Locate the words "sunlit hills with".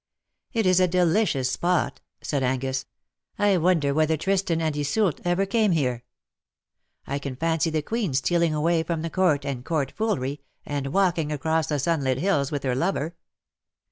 11.77-12.63